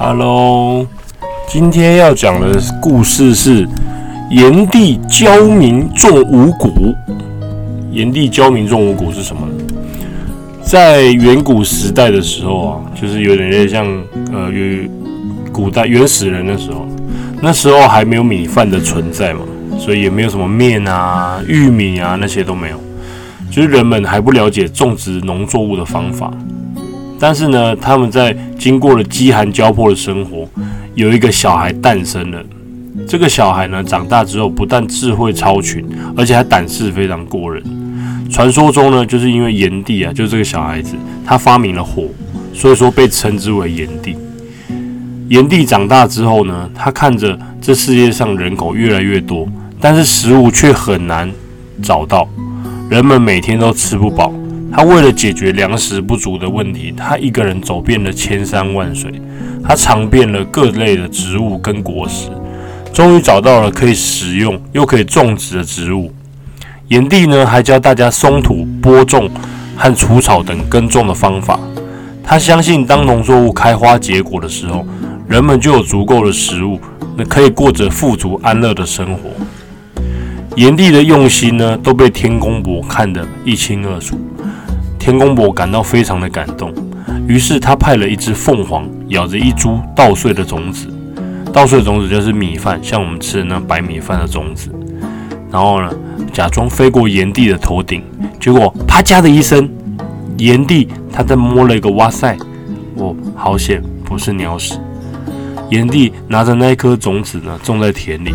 [0.00, 0.86] Hello，
[1.48, 3.68] 今天要讲的故事是
[4.30, 6.94] 炎帝教民种五谷。
[7.90, 9.42] 炎帝教民种五谷是什么？
[10.62, 13.84] 在远古时代的时候啊，就是有点像
[14.32, 14.88] 呃，与
[15.50, 16.86] 古代原始人的时候，
[17.42, 19.40] 那时候还没有米饭的存在嘛，
[19.80, 22.80] 所以也没有什么面啊、玉米啊那些都没有，
[23.50, 26.32] 就是人们还不了解种植农作物的方法。
[27.18, 30.48] 但是呢，他们在经过了饥寒交迫的生活，
[30.94, 32.42] 有一个小孩诞生了。
[33.06, 35.84] 这个小孩呢，长大之后不但智慧超群，
[36.16, 37.62] 而且还胆识非常过人。
[38.30, 42.04] 传说中呢，就是因为炎帝啊，就是这个小孩子，他发明了火，
[42.52, 44.16] 所以说被称之为炎帝。
[45.28, 49.48] 炎帝长大之后呢，他看着这世界上人口越来越多，
[49.80, 51.30] 但是食物却很难
[51.82, 52.28] 找到，
[52.90, 54.32] 人们每天都吃不饱。
[54.70, 59.10] 他为了解决粮食不足的问题，他一个人走遍了千山万水，
[59.64, 62.28] 他尝遍了各类的植物跟果实，
[62.92, 66.12] 终于找到了可以食用又可以种植的植物。
[66.88, 69.28] 炎帝呢，还教大家松土、播种
[69.76, 71.58] 和除草等耕种的方法。
[72.22, 74.86] 他相信，当农作物开花结果的时候，
[75.26, 76.78] 人们就有足够的食物，
[77.16, 79.30] 那可以过着富足安乐的生活。
[80.56, 84.18] 炎帝的用心呢，都被天公伯看得一清二楚。
[85.08, 86.70] 天公伯感到非常的感动，
[87.26, 90.86] 于是他派了一只凤凰咬着一株稻穗的种子，
[91.50, 94.70] 稻穗的种子就是米饭，像我们吃的那白米饭的种子。
[95.50, 95.90] 然后呢，
[96.30, 98.04] 假装飞过炎帝的头顶，
[98.38, 99.66] 结果啪嚓的一声，
[100.36, 102.36] 炎帝他在摸了一个哇塞，
[102.96, 104.78] 哦，好险，不是鸟屎。
[105.70, 108.30] 炎帝拿着那一颗种子呢，种在田里，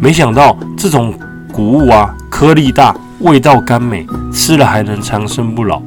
[0.00, 1.14] 没想到这种
[1.52, 5.80] 谷物啊，颗粒大，味道甘美，吃了还能长生不老。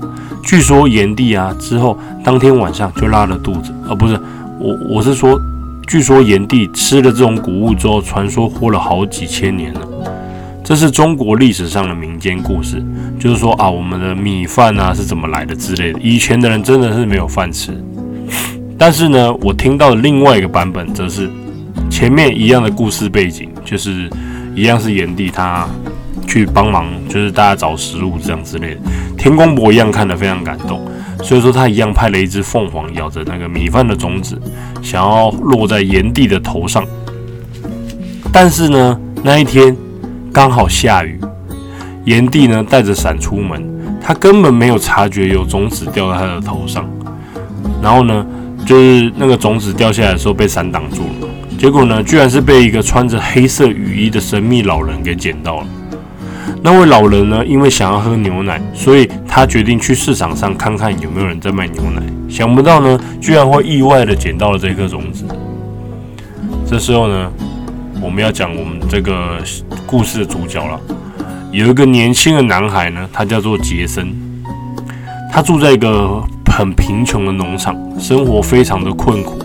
[0.44, 4.20] 据说炎帝啊之后当天晚上就拉了肚子，而不是
[4.60, 5.40] 我我是说，
[5.88, 9.82] 据说炎帝吃了这种谷物之后，传说活了好几千年了。
[10.64, 12.84] 这是中国历史上的民间故事，
[13.20, 16.00] 就是说啊，我们的米饭啊是怎么来的之类的。
[16.00, 17.72] 以前的人真的是没有饭吃，
[18.78, 21.30] 但是呢，我听到的另外一个版本则是
[21.90, 24.10] 前面一样的故事背景，就是
[24.56, 25.68] 一样是炎帝他
[26.30, 28.82] 去帮忙，就是大家找食物这样之类的。
[29.18, 30.80] 天公伯一样看得非常感动，
[31.24, 34.40] 所以说他一样派了一只凤凰咬着那个米饭的种子，
[34.82, 36.86] 想要落在炎帝的头上。
[38.32, 39.76] 但是呢，那一天
[40.32, 41.20] 刚好下雨，
[42.06, 43.68] 炎帝呢带着伞出门，
[44.00, 46.88] 他根本没有察觉有种子掉在他的头上。
[47.82, 48.26] 然后呢，
[48.66, 55.68] 就是那个种子掉下来的时候被伞挡住了，结果呢，居然是被一个穿着黑色雨衣的神秘老人给捡到了。
[56.62, 57.46] 那位老人呢？
[57.46, 62.02] 因为想要喝牛奶，所以他决定去市场上看看有没有人在卖牛奶。
[62.28, 65.24] 想不到呢，居然会意外的捡到了这颗种子。
[66.68, 67.32] 这时候呢，
[68.02, 69.38] 我们要讲我们这个
[69.88, 70.80] 故事的主角了。
[71.52, 74.14] 有一个年轻的男孩呢，他叫做杰森，
[75.32, 79.40] 他住在一个很贫穷的农场，生活非常的困苦。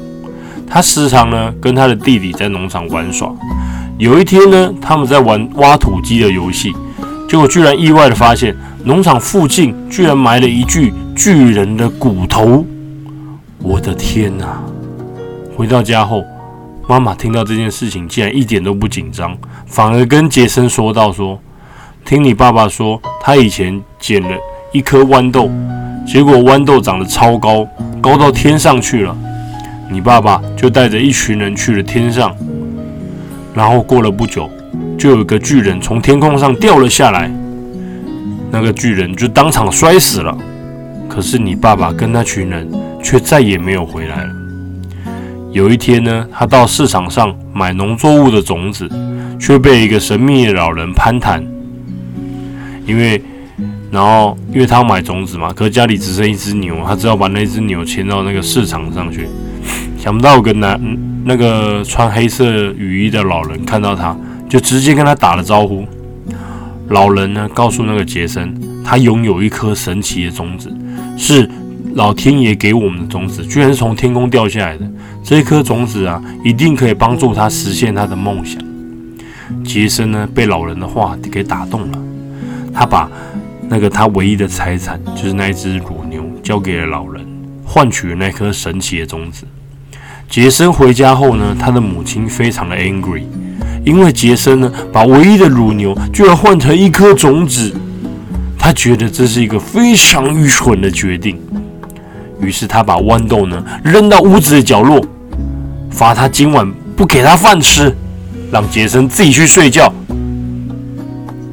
[0.66, 3.32] 他时常呢跟他的弟弟在农场玩耍。
[3.98, 6.74] 有一天呢，他们在玩挖土机的游戏。
[7.34, 12.64] 结果居然意外的发现，农场附近居然埋了一具巨人的骨头！
[13.58, 14.62] 我的天哪！
[15.56, 16.22] 回到家后，
[16.88, 19.36] 妈妈听到这件事情，竟然一点都不紧张，
[19.66, 21.36] 反而跟杰森说道：“说，
[22.04, 24.38] 听你爸爸说，他以前捡了
[24.70, 25.50] 一颗豌豆，
[26.06, 27.66] 结果豌豆长得超高，
[28.00, 29.16] 高到天上去了。
[29.90, 32.32] 你爸爸就带着一群人去了天上，
[33.52, 34.48] 然后过了不久。”
[34.98, 37.30] 就有一个巨人从天空上掉了下来，
[38.50, 40.36] 那个巨人就当场摔死了。
[41.08, 42.68] 可是你爸爸跟那群人
[43.02, 44.30] 却再也没有回来了。
[45.52, 48.90] 有一天呢，他到市场上买农作物的种子，
[49.38, 51.44] 却被一个神秘的老人攀谈。
[52.86, 53.22] 因为，
[53.90, 59.28] 然后因为他要买种子嘛，可是家里只剩一只牛，他只好把那只牛牵到那个市场上去。
[59.98, 60.80] 想不到有个男，
[61.24, 64.16] 那个穿黑色雨衣的老人看到他。
[64.54, 65.84] 就直接跟他打了招呼。
[66.90, 68.54] 老人呢，告诉那个杰森，
[68.84, 70.72] 他拥有一颗神奇的种子，
[71.18, 71.50] 是
[71.94, 74.88] 老天爷给我们的种子，居然是从天空掉下来的。
[75.24, 78.62] 这一颗种子啊，一定可以帮助他实现他的梦想。
[79.64, 81.98] 杰森呢，被老人的话给打动了，
[82.72, 83.10] 他把
[83.68, 87.26] 那个他唯一的财产，就是那一只乳牛，交给了老人，
[87.64, 89.44] 换取了那颗神奇的种子。
[90.28, 93.24] 杰森回家后呢，他的母亲非常的 angry。
[93.84, 97.72] 因为杰森呢，把唯一的乳牛居然换成一颗种子，
[98.58, 101.38] 他觉得这是一个非常愚蠢的决定。
[102.40, 105.00] 于是他把豌豆呢扔到屋子的角落，
[105.90, 107.94] 罚他今晚不给他饭吃，
[108.50, 109.92] 让杰森自己去睡觉。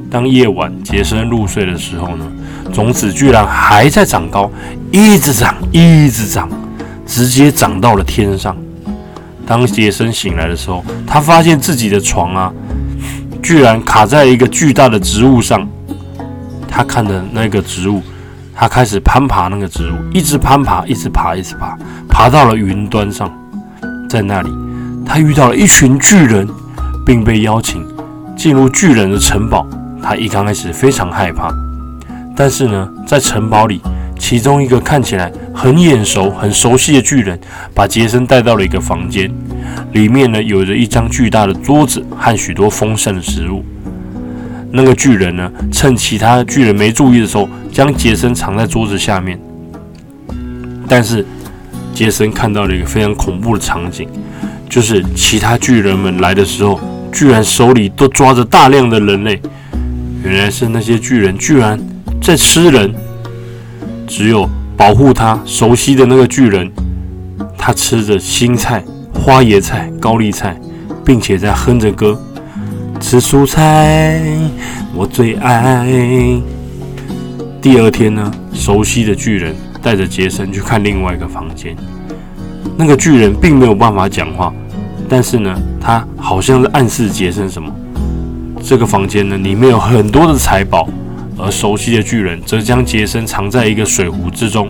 [0.09, 2.25] 当夜晚杰森入睡的时候呢，
[2.73, 4.49] 种子居然还在长高，
[4.91, 6.49] 一直长，一直长，
[7.05, 8.55] 直接长到了天上。
[9.45, 12.53] 当杰森醒来的时候，他发现自己的床啊，
[13.43, 15.67] 居然卡在一个巨大的植物上。
[16.69, 18.01] 他看的那个植物，
[18.55, 21.77] 他开始攀爬那个植物，一直攀爬，一直爬，一直爬，
[22.07, 23.29] 爬到了云端上。
[24.09, 24.49] 在那里，
[25.05, 26.47] 他遇到了一群巨人，
[27.05, 27.85] 并被邀请
[28.37, 29.67] 进入巨人的城堡。
[30.01, 31.53] 他一刚开始非常害怕，
[32.35, 33.81] 但是呢，在城堡里。
[34.21, 37.37] 其中一个看起来很眼熟、很熟悉的巨人，
[37.73, 39.29] 把杰森带到了一个房间，
[39.93, 43.65] 里面呢有着一张巨大的桌子和许多丰盛的食物。
[44.71, 49.37] 那个巨人呢，趁其他巨人没注意的时候，将杰森藏在桌子下面。
[50.87, 51.25] 但是
[51.91, 54.07] 杰森看到了一个非常恐怖的场景，
[54.69, 56.79] 就是其他巨人们来的时候，
[57.11, 59.41] 居然手里都抓着大量的人类。
[60.23, 61.77] 原来是那些巨人居然
[62.21, 62.93] 在吃人。
[64.11, 66.69] 只有保护他熟悉的那个巨人，
[67.57, 70.59] 他吃着青菜、花椰菜、高丽菜，
[71.05, 72.19] 并且在哼着歌。
[72.99, 74.21] 吃蔬菜，
[74.93, 75.87] 我最爱。
[77.61, 81.73] 第二天呢，熟悉的巨人带着杰森去看另外一个房间。
[82.75, 84.53] 那个巨人并没有办法讲话，
[85.07, 87.73] 但是呢，他好像是暗示杰森什么。
[88.61, 90.89] 这个房间呢，里面有很多的财宝。
[91.37, 94.69] 而熟悉的巨人则将杰森藏在一个水壶之中。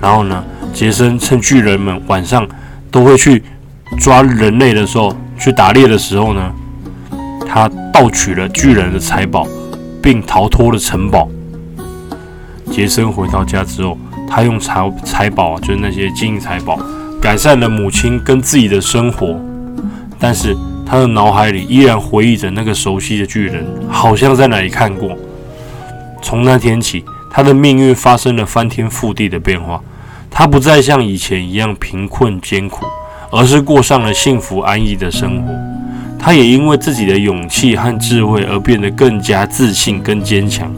[0.00, 2.46] 然后呢，杰森趁巨人们晚上
[2.90, 3.42] 都会去
[3.98, 6.52] 抓人类的时候，去打猎的时候呢，
[7.48, 9.46] 他盗取了巨人的财宝，
[10.02, 11.28] 并逃脱了城堡。
[12.70, 13.96] 杰森回到家之后，
[14.28, 16.78] 他用财财宝，就是那些金银财宝，
[17.22, 19.40] 改善了母亲跟自己的生活。
[20.18, 20.54] 但是
[20.84, 25.16] 他的脑海里依然回忆着那个熟悉的巨人，好像在哪里看过。
[26.28, 29.80] 从那天起，他的命运发生了翻天覆地的变化。
[30.28, 32.84] 他不再像以前一样贫困艰苦，
[33.30, 35.54] 而是过上了幸福安逸的生活。
[36.18, 40.68] 他也因为自己的勇气和智慧而变得更加自信跟坚强，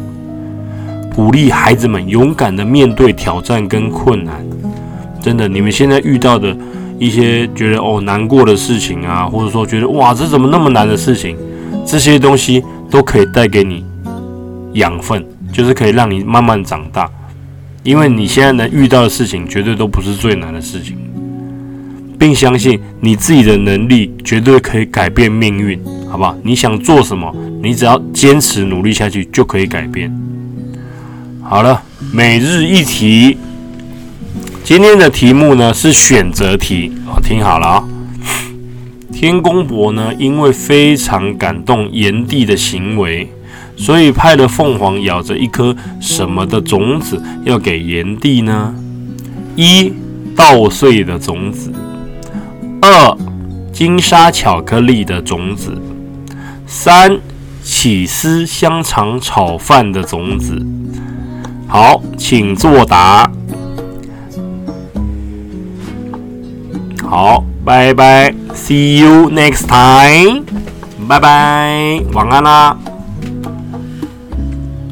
[1.16, 4.44] 鼓励孩子们勇敢的面对挑战跟困难。
[5.22, 6.54] 真的，你们现在遇到的
[6.98, 11.38] 一些觉得哦难过的事情啊，或者说觉得哇这怎么那么难的事情，
[11.86, 13.82] 这些东西都可以带给你
[14.74, 15.24] 养分。
[15.58, 17.10] 就是可以让你慢慢长大，
[17.82, 20.96] 因为你现在能遇到的事情绝对都不是最难的事情，
[22.16, 25.76] 并相信你自己的能力绝对可以改变命运，
[26.08, 26.38] 好不好？
[26.44, 30.16] 你想做什么，你只要坚持努力下去就可以改变。
[31.42, 31.82] 好了，
[32.12, 33.36] 每日一题，
[34.62, 37.84] 今天的题目呢是选择题，好，听好了啊。
[39.12, 43.28] 天公伯呢，因为非常感动炎帝的行为。
[43.78, 48.74] 所以派了凤凰咬着一颗什么的种子要给炎帝呢？
[49.56, 49.92] 一
[50.36, 51.72] 稻穗的种子，
[52.82, 53.16] 二
[53.72, 55.72] 金沙巧克力的种子，
[56.66, 57.18] 三
[57.62, 60.60] 起司香肠炒饭的种子。
[61.66, 63.30] 好，请作答。
[67.02, 70.42] 好，拜拜，See you next time。
[71.08, 72.76] 拜拜，晚安啦。